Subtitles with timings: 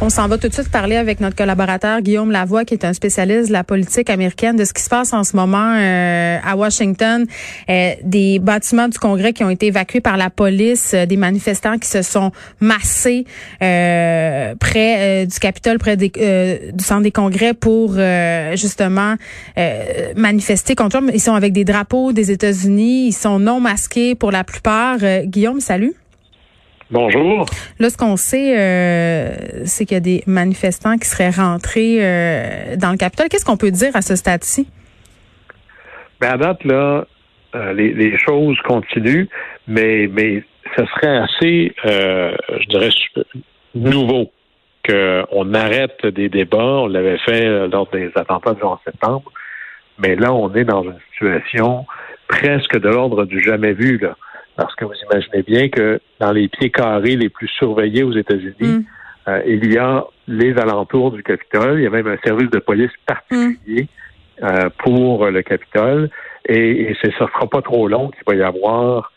[0.00, 2.92] On s'en va tout de suite parler avec notre collaborateur Guillaume Lavoie, qui est un
[2.92, 6.56] spécialiste de la politique américaine, de ce qui se passe en ce moment euh, à
[6.56, 7.26] Washington,
[7.68, 11.78] euh, des bâtiments du Congrès qui ont été évacués par la police, euh, des manifestants
[11.78, 12.30] qui se sont
[12.60, 13.24] massés
[13.58, 16.10] près du Capitole, près des,
[16.72, 17.94] du centre des Congrès pour
[18.54, 19.16] justement
[20.16, 21.10] manifester contre eux.
[21.12, 24.98] Ils sont avec des drapeaux des États-Unis, ils sont non masqués pour la plupart.
[25.24, 25.94] Guillaume, salut.
[26.90, 27.44] Bonjour.
[27.78, 32.76] Là, ce qu'on sait, euh, c'est qu'il y a des manifestants qui seraient rentrés euh,
[32.76, 33.28] dans le Capitole.
[33.28, 34.66] Qu'est-ce qu'on peut dire à ce stade-ci?
[36.20, 37.06] Ben à date, là,
[37.54, 39.28] euh, les, choses continuent,
[39.66, 40.42] mais, mais
[40.76, 42.90] ce serait assez, je dirais,
[43.74, 44.32] nouveau
[44.88, 46.56] qu'on arrête des débats.
[46.58, 49.30] On l'avait fait lors des attentats du 11 septembre,
[49.98, 51.84] mais là, on est dans une situation
[52.28, 53.98] presque de l'ordre du jamais vu.
[53.98, 54.16] Là.
[54.58, 58.56] Parce que vous imaginez bien que dans les pieds carrés les plus surveillés aux États-Unis,
[58.60, 58.84] mm.
[59.28, 61.78] euh, il y a les alentours du Capitole.
[61.78, 63.86] Il y a même un service de police particulier
[64.42, 64.44] mm.
[64.44, 66.10] euh, pour le Capitole.
[66.48, 69.12] Et, et ce ne sera pas trop long qu'il va y avoir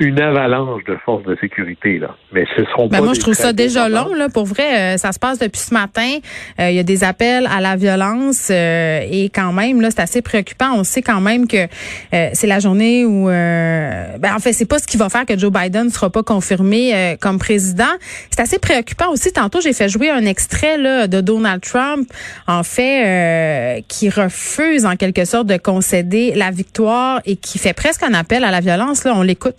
[0.00, 2.16] une avalanche de forces de sécurité là.
[2.32, 4.30] Mais ce seront ben pas Moi, je trouve ça déjà long là.
[4.30, 6.18] Pour vrai, euh, ça se passe depuis ce matin.
[6.58, 10.00] Euh, il y a des appels à la violence euh, et quand même là, c'est
[10.00, 10.72] assez préoccupant.
[10.74, 11.68] On sait quand même que
[12.10, 15.52] c'est la journée où, ben en fait, c'est pas ce qui va faire que Joe
[15.52, 17.84] Biden ne sera pas confirmé comme président.
[18.30, 19.32] C'est assez préoccupant aussi.
[19.32, 22.08] Tantôt, j'ai fait jouer un extrait là de Donald Trump,
[22.46, 28.02] en fait, qui refuse en quelque sorte de concéder la victoire et qui fait presque
[28.02, 29.04] un appel à la violence.
[29.04, 29.58] Là, on l'écoute.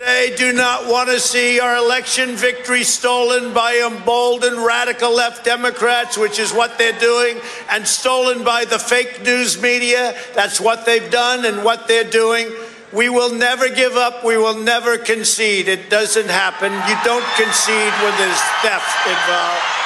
[0.00, 6.18] They do not want to see our election victory stolen by emboldened radical left Democrats,
[6.18, 7.38] which is what they're doing,
[7.70, 10.14] and stolen by the fake news media.
[10.34, 12.50] That's what they've done and what they're doing.
[12.92, 14.24] We will never give up.
[14.24, 15.68] We will never concede.
[15.68, 16.72] It doesn't happen.
[16.72, 19.83] You don't concede when there's theft involved.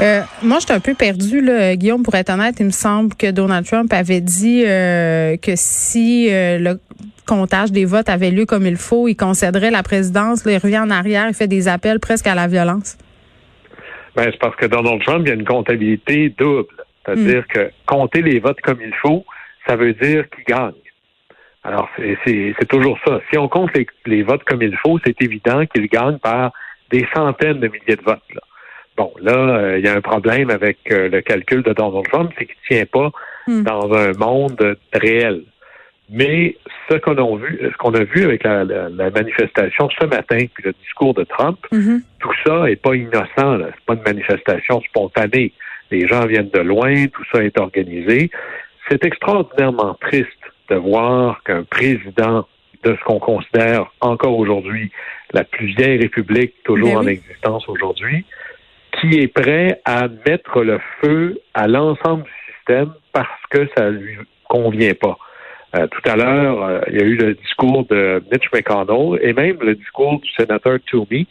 [0.00, 2.56] Euh, moi, je suis un peu perdu, là, Guillaume, pour être honnête.
[2.60, 6.80] Il me semble que Donald Trump avait dit euh, que si euh, le
[7.26, 10.44] comptage des votes avait lieu comme il faut, il concéderait la présidence.
[10.46, 12.96] il revient en arrière, il fait des appels presque à la violence.
[14.14, 16.74] Ben, c'est parce que Donald Trump, il y a une comptabilité double.
[17.04, 17.52] C'est-à-dire hmm.
[17.52, 19.24] que compter les votes comme il faut,
[19.66, 20.72] ça veut dire qu'il gagne.
[21.64, 21.88] Alors,
[22.24, 23.20] c'est toujours ça.
[23.30, 23.70] Si on compte
[24.06, 26.52] les, votes comme il faut, c'est évident qu'il gagne par
[26.90, 28.22] des centaines de milliers de votes.
[28.98, 32.32] Bon, là, euh, il y a un problème avec euh, le calcul de Donald Trump,
[32.36, 33.12] c'est qu'il ne tient pas
[33.46, 33.62] hmm.
[33.62, 35.44] dans un monde réel.
[36.10, 36.56] Mais
[36.90, 38.64] ce qu'on a vu, ce qu'on a vu avec la,
[39.10, 42.00] manifestation ce matin, puis le discours de Trump, mm-hmm.
[42.18, 43.28] tout ça est pas innocent.
[43.36, 45.52] C'est pas une manifestation spontanée.
[45.90, 48.30] Les gens viennent de loin, tout ça est organisé.
[48.88, 50.28] C'est extraordinairement triste
[50.70, 52.46] de voir qu'un président
[52.84, 54.90] de ce qu'on considère encore aujourd'hui
[55.32, 58.24] la plus vieille république toujours ben en existence aujourd'hui,
[59.00, 64.16] qui est prêt à mettre le feu à l'ensemble du système parce que ça lui
[64.48, 65.16] convient pas.
[65.76, 69.32] Euh, tout à l'heure, euh, il y a eu le discours de Mitch McConnell et
[69.34, 71.26] même le discours du sénateur Toomey,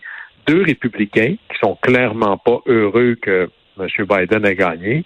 [0.45, 3.87] deux républicains qui sont clairement pas heureux que M.
[3.97, 5.05] Biden ait gagné,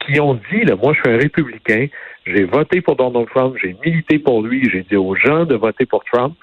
[0.00, 1.86] qui ont dit, là, moi je suis un républicain,
[2.26, 5.86] j'ai voté pour Donald Trump, j'ai milité pour lui, j'ai dit aux gens de voter
[5.86, 6.36] pour Trump,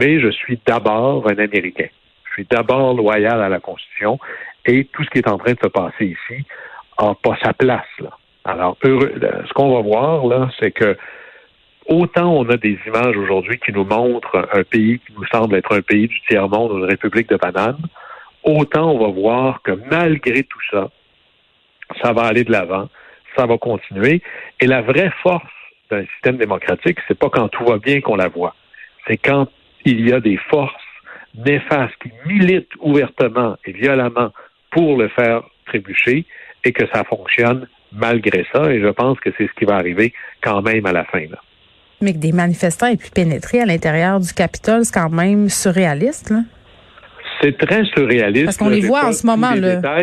[0.00, 1.88] mais je suis d'abord un Américain.
[2.24, 4.18] Je suis d'abord loyal à la Constitution
[4.66, 6.44] et tout ce qui est en train de se passer ici
[7.00, 7.82] n'a pas sa place.
[7.98, 8.10] Là.
[8.44, 9.12] Alors, heureux,
[9.46, 10.96] ce qu'on va voir, là, c'est que
[11.86, 15.74] autant on a des images aujourd'hui qui nous montrent un pays qui nous semble être
[15.74, 17.82] un pays du tiers-monde, une république de bananes,
[18.42, 20.90] autant on va voir que malgré tout ça,
[22.02, 22.88] ça va aller de l'avant,
[23.36, 24.22] ça va continuer.
[24.60, 25.44] Et la vraie force
[25.90, 28.54] d'un système démocratique, c'est pas quand tout va bien qu'on la voit.
[29.06, 29.48] C'est quand
[29.84, 30.72] il y a des forces
[31.34, 34.30] néfastes qui militent ouvertement et violemment
[34.74, 36.26] pour le faire trébucher
[36.64, 38.70] et que ça fonctionne malgré ça.
[38.72, 40.12] Et je pense que c'est ce qui va arriver
[40.42, 41.20] quand même à la fin.
[41.20, 41.38] Là.
[42.00, 46.34] Mais que des manifestants aient pu pénétrer à l'intérieur du Capitole, c'est quand même surréaliste.
[47.40, 48.46] C'est très surréaliste.
[48.46, 49.80] Parce qu'on les voit en ce moment, là.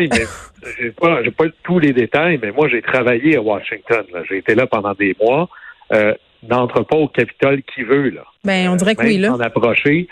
[0.80, 4.04] j'ai pas, pas tous les détails, mais moi, j'ai travaillé à Washington.
[4.28, 5.48] J'ai été là pendant des mois.
[5.92, 6.14] Euh,
[6.48, 8.24] n'entre pas au Capitole qui veut, là.
[8.44, 9.32] Ben, on dirait que oui, là.
[9.32, 10.08] En approcher,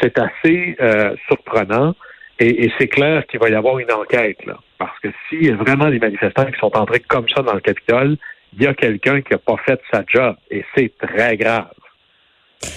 [0.00, 1.94] c'est assez euh, surprenant.
[2.38, 4.58] Et, c'est clair qu'il va y avoir une enquête, là.
[4.78, 7.60] Parce que s'il y a vraiment des manifestants qui sont entrés comme ça dans le
[7.60, 8.18] Capitole,
[8.54, 10.36] il y a quelqu'un qui n'a pas fait sa job.
[10.50, 11.72] Et c'est très grave.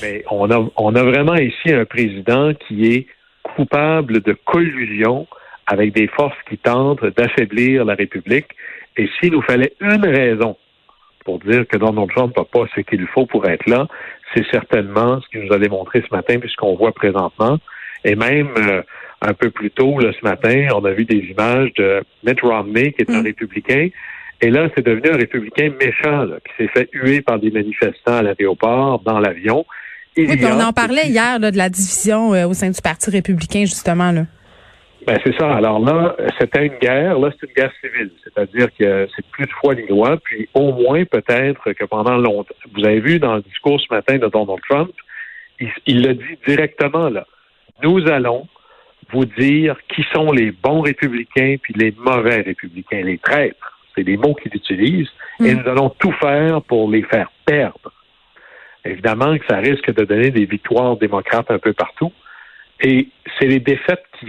[0.01, 3.07] Mais on a, on a vraiment ici un président qui est
[3.43, 5.27] coupable de collusion
[5.67, 8.47] avec des forces qui tentent d'affaiblir la République.
[8.97, 10.57] Et s'il nous fallait une raison
[11.25, 13.87] pour dire que Donald Trump n'a pas ce qu'il faut pour être là,
[14.33, 17.57] c'est certainement ce qu'il nous a démontré ce matin, puisqu'on voit présentement.
[18.03, 18.81] Et même euh,
[19.21, 22.93] un peu plus tôt, là, ce matin, on a vu des images de Mitt Romney,
[22.93, 23.25] qui est un mm.
[23.25, 23.89] républicain.
[24.41, 28.21] Et là, c'est devenu un républicain méchant, qui s'est fait huer par des manifestants à
[28.21, 29.65] l'aéroport, dans l'avion.
[30.17, 33.61] Oui, puis on en parlait hier de la division euh, au sein du Parti républicain,
[33.61, 34.11] justement.
[34.11, 34.25] Là.
[35.05, 35.51] Ben, c'est ça.
[35.53, 37.19] Alors là, c'était une guerre.
[37.19, 38.11] Là, c'est une guerre civile.
[38.23, 40.17] C'est-à-dire que c'est plus de foi ni loi.
[40.23, 44.17] Puis au moins, peut-être que pendant longtemps, vous avez vu dans le discours ce matin
[44.17, 44.91] de Donald Trump,
[45.85, 47.25] il l'a dit directement, là.
[47.81, 48.47] Nous allons
[49.11, 53.79] vous dire qui sont les bons républicains puis les mauvais républicains, les traîtres.
[53.95, 55.09] C'est des mots qu'il utilise.
[55.39, 55.61] Et mm.
[55.61, 57.91] nous allons tout faire pour les faire perdre.
[58.85, 62.13] Évidemment que ça risque de donner des victoires démocrates un peu partout.
[62.81, 64.27] Et c'est les défaites qui,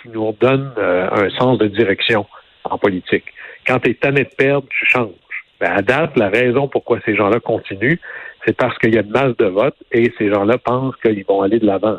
[0.00, 2.26] qui nous donnent euh, un sens de direction
[2.64, 3.24] en politique.
[3.66, 5.10] Quand tu es tanné de perdre, tu changes.
[5.60, 7.98] Ben, à date, la raison pourquoi ces gens-là continuent,
[8.46, 11.42] c'est parce qu'il y a une masse de votes et ces gens-là pensent qu'ils vont
[11.42, 11.98] aller de l'avant.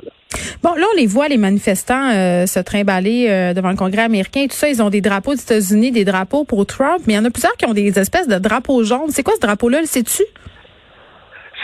[0.63, 4.45] Bon, là, on les voit, les manifestants euh, se trimballer euh, devant le Congrès américain.
[4.49, 7.19] Tout ça, ils ont des drapeaux des États-Unis, des drapeaux pour Trump, mais il y
[7.19, 9.09] en a plusieurs qui ont des espèces de drapeaux jaunes.
[9.09, 9.81] C'est quoi ce drapeau-là?
[9.81, 10.23] Le sais-tu?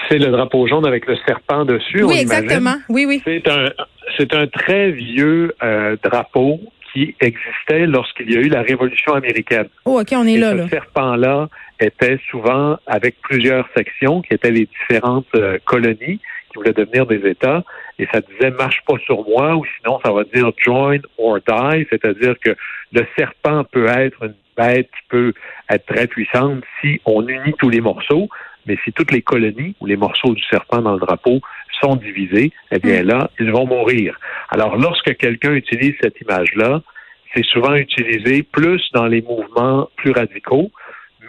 [0.09, 2.03] C'est le drapeau jaune avec le serpent dessus.
[2.03, 2.75] Oui, exactement.
[2.89, 3.21] Oui, oui.
[3.25, 3.69] C'est un,
[4.17, 6.59] c'est un très vieux euh, drapeau
[6.95, 9.67] qui existait lorsqu'il y a eu la Révolution américaine.
[9.83, 10.53] Oh, OK, on est là.
[10.63, 11.49] Ce serpent-là
[11.79, 17.27] était souvent avec plusieurs sections qui étaient les différentes euh, colonies qui voulaient devenir des
[17.29, 17.63] États.
[17.99, 21.85] Et ça disait marche pas sur moi ou sinon ça va dire join or die,
[21.89, 22.55] c'est-à-dire que
[22.93, 25.33] le serpent peut être une bête qui peut
[25.69, 28.29] être très puissante si on unit tous les morceaux,
[28.65, 31.41] mais si toutes les colonies ou les morceaux du serpent dans le drapeau
[31.81, 33.07] sont divisés, eh bien hmm.
[33.07, 34.19] là, ils vont mourir.
[34.49, 36.81] Alors, lorsque quelqu'un utilise cette image-là,
[37.33, 40.71] c'est souvent utilisé plus dans les mouvements plus radicaux,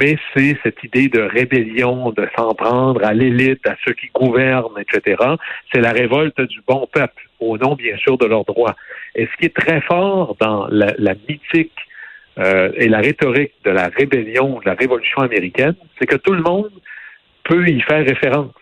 [0.01, 4.79] mais c'est cette idée de rébellion, de s'en prendre à l'élite, à ceux qui gouvernent,
[4.79, 5.17] etc.
[5.73, 8.77] C'est la révolte du bon peuple, au nom, bien sûr, de leurs droits.
[9.15, 11.73] Et ce qui est très fort dans la, la mythique
[12.39, 16.43] euh, et la rhétorique de la rébellion, de la révolution américaine, c'est que tout le
[16.43, 16.71] monde
[17.49, 18.53] peut y faire référence.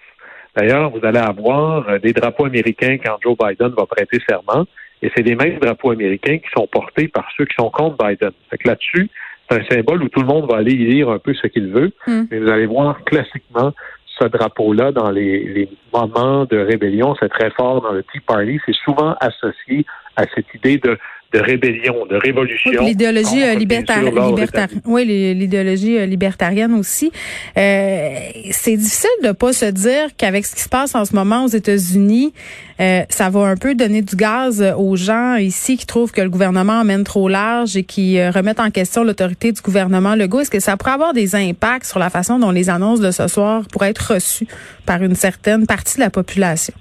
[0.57, 4.65] D'ailleurs, vous allez avoir euh, des drapeaux américains quand Joe Biden va prêter serment,
[5.03, 8.31] et c'est les mêmes drapeaux américains qui sont portés par ceux qui sont contre Biden.
[8.51, 9.11] Fait que là-dessus,
[9.49, 11.69] c'est un symbole où tout le monde va aller y lire un peu ce qu'il
[11.69, 12.25] veut, hmm.
[12.31, 13.73] mais vous allez voir classiquement
[14.19, 18.61] ce drapeau-là dans les, les, moments de rébellion, c'est très fort dans le Tea Party,
[18.65, 19.85] c'est souvent associé
[20.17, 20.99] à cette idée de
[21.35, 22.85] de rébellion, de révolution.
[22.85, 24.15] l'idéologie euh, libertarienne.
[24.87, 27.11] oui, l'idéologie euh, libertarienne aussi.
[27.59, 28.09] Euh,
[28.53, 31.49] c'est difficile de pas se dire qu'avec ce qui se passe en ce moment aux
[31.49, 32.33] États-Unis,
[32.79, 36.81] ça va un peu donner du gaz aux gens ici qui trouvent que le gouvernement
[36.81, 40.41] emmène trop large et qui remettent en question l'autorité du gouvernement Legault.
[40.41, 43.29] Est-ce que ça pourrait avoir des impacts sur la façon dont les annonces de ce
[43.29, 44.47] soir pourraient être reçues
[44.87, 46.75] par une certaine partie de la population?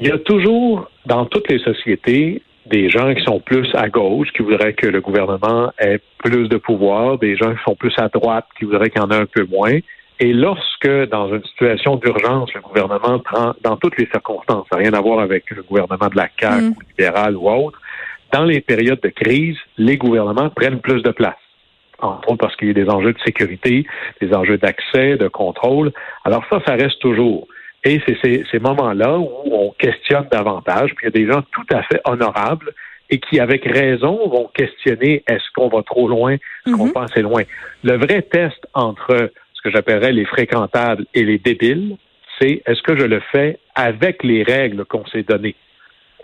[0.00, 4.28] Il y a toujours, dans toutes les sociétés, des gens qui sont plus à gauche,
[4.32, 8.08] qui voudraient que le gouvernement ait plus de pouvoir, des gens qui sont plus à
[8.08, 9.78] droite, qui voudraient qu'il y en ait un peu moins.
[10.20, 14.82] Et lorsque, dans une situation d'urgence, le gouvernement prend, dans toutes les circonstances, ça n'a
[14.82, 16.68] rien à voir avec le gouvernement de la CAQ mm.
[16.68, 17.80] ou libéral ou autre,
[18.32, 21.36] dans les périodes de crise, les gouvernements prennent plus de place.
[21.98, 23.86] Entre autres parce qu'il y a des enjeux de sécurité,
[24.20, 25.92] des enjeux d'accès, de contrôle.
[26.24, 27.46] Alors ça, ça reste toujours.
[27.84, 31.42] Et c'est ces, ces moments-là où on questionne davantage, puis il y a des gens
[31.52, 32.72] tout à fait honorables
[33.12, 36.92] et qui, avec raison, vont questionner est-ce qu'on va trop loin, est-ce qu'on mhm.
[36.92, 37.42] pense loin?
[37.84, 41.96] Le vrai test entre ce que j'appellerais les fréquentables et les débiles,
[42.40, 45.56] c'est est-ce que je le fais avec les règles qu'on s'est données?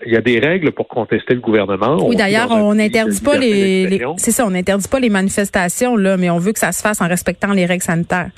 [0.06, 1.98] Il y a des règles pour contester le gouvernement.
[2.06, 6.30] Oui, d'ailleurs, on n'interdit pas les, c'est ça, on n'interdit pas les manifestations là, mais
[6.30, 8.30] on veut que ça se fasse en respectant les règles sanitaires.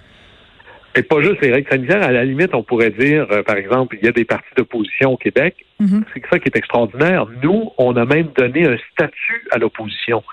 [0.96, 2.02] Et pas juste les règles sanitaires.
[2.02, 5.12] À la limite, on pourrait dire, euh, par exemple, il y a des partis d'opposition
[5.12, 5.54] au Québec.
[5.78, 6.04] Mhm.
[6.12, 7.26] C'est ça qui est extraordinaire.
[7.42, 10.24] Nous, on a même donné un statut à l'opposition.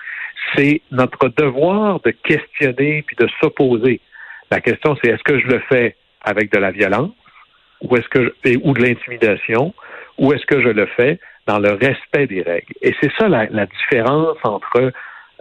[0.55, 4.01] C'est notre devoir de questionner puis de s'opposer.
[4.49, 7.11] La question, c'est est-ce que je le fais avec de la violence
[7.81, 8.33] ou est-ce que
[8.63, 9.73] ou de l'intimidation
[10.17, 12.73] ou est-ce que je le fais dans le respect des règles?
[12.81, 14.91] Et c'est ça la, la différence entre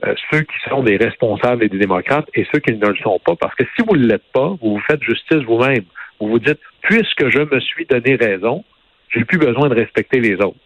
[0.04, 3.18] euh, ceux qui sont des responsables et des démocrates et ceux qui ne le sont
[3.24, 3.34] pas.
[3.36, 5.84] Parce que si vous ne l'êtes pas, vous vous faites justice vous-même.
[6.20, 8.64] Vous vous dites, puisque je me suis donné raison,
[9.10, 10.58] j'ai plus besoin de respecter les autres.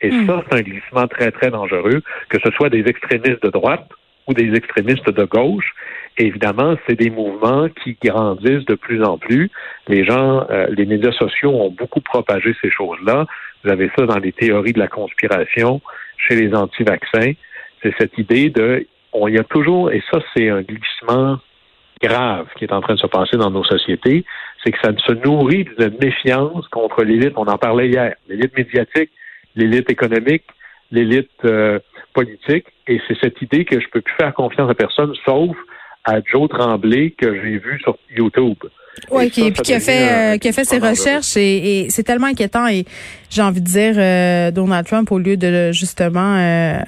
[0.00, 0.26] Et Hmm.
[0.26, 3.88] ça, c'est un glissement très, très dangereux, que ce soit des extrémistes de droite
[4.26, 5.72] ou des extrémistes de gauche.
[6.18, 9.50] Et évidemment, c'est des mouvements qui grandissent de plus en plus.
[9.88, 13.26] Les gens, euh, les médias sociaux ont beaucoup propagé ces choses-là.
[13.64, 15.80] Vous avez ça dans les théories de la conspiration
[16.18, 17.32] chez les anti-vaccins.
[17.82, 21.38] C'est cette idée de, on y a toujours, et ça, c'est un glissement
[22.02, 24.24] grave qui est en train de se passer dans nos sociétés,
[24.64, 27.34] c'est que ça se nourrit d'une méfiance contre l'élite.
[27.36, 28.14] On en parlait hier.
[28.28, 29.10] L'élite médiatique,
[29.54, 30.44] l'élite économique,
[30.90, 31.78] l'élite euh,
[32.12, 32.66] politique.
[32.86, 35.56] Et c'est cette idée que je peux plus faire confiance à personne, sauf
[36.04, 38.58] à Joe Tremblay que j'ai vu sur YouTube.
[39.10, 41.90] Oui, qui, puis qui a fait un euh, qui a fait ses recherches et, et
[41.90, 42.84] c'est tellement inquiétant et
[43.30, 46.78] j'ai envie de dire euh, Donald Trump au lieu de justement euh,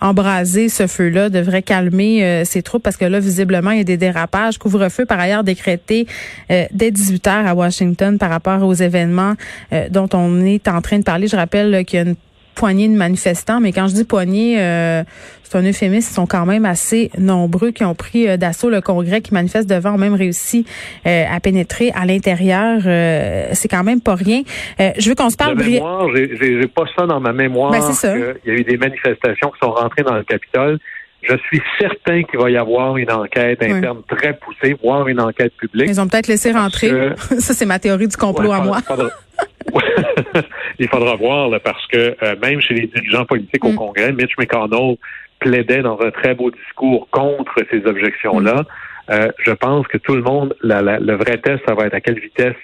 [0.00, 3.84] embraser ce feu-là devrait calmer euh, ses troupes parce que là visiblement il y a
[3.84, 4.58] des dérapages.
[4.58, 6.06] Couvre-feu par ailleurs décrété
[6.50, 9.34] euh, dès 18 heures à Washington par rapport aux événements
[9.72, 11.26] euh, dont on est en train de parler.
[11.26, 12.16] Je rappelle là, qu'il y a une
[12.58, 15.02] poignée de manifestants, mais quand je dis poignée, euh,
[15.44, 18.80] c'est un euphémisme, ils sont quand même assez nombreux qui ont pris euh, d'assaut le
[18.80, 20.66] Congrès, qui manifestent devant, ont même réussi
[21.06, 22.80] euh, à pénétrer à l'intérieur.
[22.84, 24.42] Euh, c'est quand même pas rien.
[24.80, 27.70] Euh, je veux qu'on se parle De mémoire, j'ai- pas ça dans ma mémoire.
[27.70, 28.12] Ben, c'est ça.
[28.12, 30.78] qu'il y a eu des manifestations qui sont rentrées dans le Capitole.
[31.22, 33.72] Je suis certain qu'il va y avoir une enquête Oui.
[33.72, 35.88] interne très poussée, voire une enquête publique.
[35.88, 36.90] Ils ont peut-être laissé rentrer.
[36.90, 38.78] que- Ça, c'est ma théorie du complot Ouais, à moi.
[40.78, 43.76] Il faudra voir là, parce que euh, même chez les dirigeants politiques au Mm.
[43.76, 44.96] Congrès, Mitch McConnell
[45.40, 48.54] plaidait dans un très beau discours contre ces objections-là.
[48.62, 48.66] Mm.
[49.10, 51.94] Euh, je pense que tout le monde, la- la- le vrai test, ça va être
[51.94, 52.56] à quelle vitesse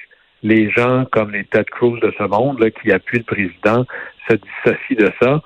[0.43, 3.85] les gens comme les Ted Cruz de ce monde là, qui appuient le président
[4.29, 5.43] se dissocient de ça.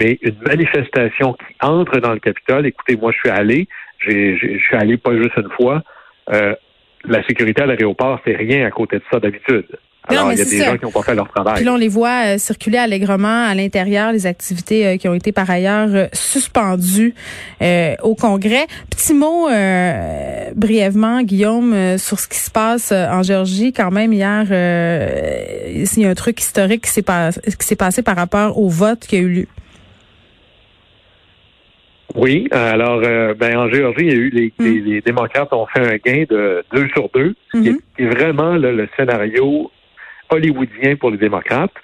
[0.00, 4.76] Mais une manifestation qui entre dans le Capitole, écoutez, moi je suis allé, je suis
[4.76, 5.82] allé pas juste une fois.
[6.32, 6.54] Euh,
[7.04, 9.66] la sécurité à l'aéroport, c'est rien à côté de ça d'habitude.
[10.08, 10.64] Alors, il y a des ça.
[10.66, 11.54] gens qui n'ont pas fait leur travail.
[11.56, 15.14] Puis là, on les voit euh, circuler allègrement à l'intérieur, les activités euh, qui ont
[15.14, 17.14] été par ailleurs euh, suspendues
[17.62, 18.66] euh, au Congrès.
[18.90, 23.72] Petit mot euh, brièvement, Guillaume, sur ce qui se passe en Géorgie.
[23.72, 25.08] Quand même, hier, euh,
[25.74, 27.30] il y a un truc historique qui s'est pas-
[27.78, 29.46] passé par rapport au vote qui a eu lieu.
[32.14, 34.64] Oui, alors euh, ben en Géorgie, il y a eu les, Mm.
[34.64, 38.02] les, les démocrates ont fait un gain de deux sur deux, ce qui est- qui
[38.04, 39.70] est vraiment là, le scénario
[40.30, 41.74] hollywoodien pour les démocrates.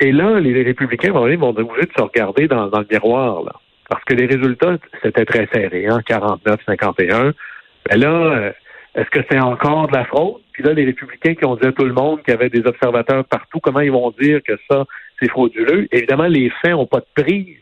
[0.00, 3.52] Et là, les républicains vont être obligés de se regarder dans, dans le miroir, là.
[3.88, 7.32] Parce que les résultats, c'était très serré, hein, 49-51.
[7.88, 8.52] Ben là, euh,
[8.94, 10.40] est-ce que c'est encore de la fraude?
[10.52, 12.66] Puis là, les républicains qui ont dit à tout le monde qu'il y avait des
[12.66, 14.84] observateurs partout, comment ils vont dire que ça,
[15.20, 15.86] c'est frauduleux?
[15.92, 17.58] Évidemment, les faits n'ont pas de prise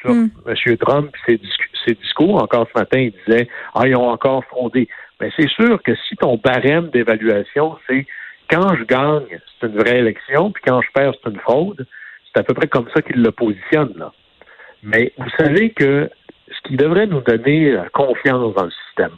[0.00, 0.30] sur Mm.
[0.46, 0.76] M.
[0.78, 1.40] Trump et ses,
[1.86, 2.42] ses discours.
[2.42, 4.88] Encore ce matin, il disait Ah, ils ont encore fraudé.
[5.20, 8.06] Mais c'est sûr que si ton barème d'évaluation, c'est
[8.52, 11.86] quand je gagne, c'est une vraie élection, puis quand je perds, c'est une fraude,
[12.26, 13.94] c'est à peu près comme ça qu'il le positionne.
[13.96, 14.12] Là.
[14.82, 16.10] Mais vous savez que
[16.48, 19.16] ce qui devrait nous donner confiance dans le système,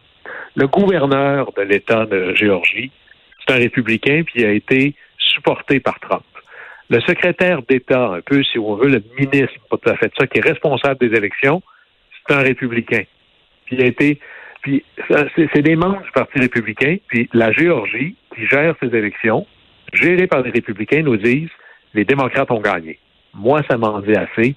[0.54, 2.92] le gouverneur de l'État de Géorgie,
[3.40, 6.24] c'est un républicain, puis il a été supporté par Trump.
[6.90, 10.26] Le secrétaire d'État, un peu, si on veut, le ministre, pas tout à fait ça,
[10.26, 11.62] qui est responsable des élections,
[12.26, 13.02] c'est un républicain.
[13.66, 14.20] Puis il a été.
[14.64, 14.82] Puis
[15.52, 19.46] c'est des membres du Parti républicain, puis la Géorgie, qui gère ces élections,
[19.92, 21.50] gérées par les républicains, nous disent
[21.92, 22.98] les démocrates ont gagné.
[23.34, 24.56] Moi, ça m'en dit assez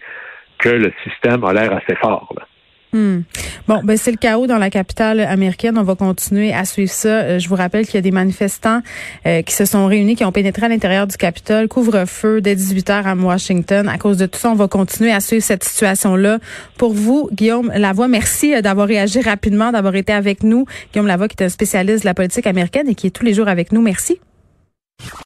[0.60, 2.34] que le système a l'air assez fort.
[2.38, 2.48] Là.
[2.94, 3.20] Hmm.
[3.68, 5.78] Bon, ben c'est le chaos dans la capitale américaine.
[5.78, 7.10] On va continuer à suivre ça.
[7.10, 8.82] Euh, je vous rappelle qu'il y a des manifestants
[9.26, 11.68] euh, qui se sont réunis, qui ont pénétré à l'intérieur du Capitole.
[11.68, 13.90] Couvre-feu dès 18 heures à Washington.
[13.90, 16.40] À cause de tout ça, on va continuer à suivre cette situation-là.
[16.78, 20.66] Pour vous, Guillaume Lavoie, merci euh, d'avoir réagi rapidement, d'avoir été avec nous.
[20.94, 23.34] Guillaume Lavoie, qui est un spécialiste de la politique américaine et qui est tous les
[23.34, 23.82] jours avec nous.
[23.82, 24.20] Merci.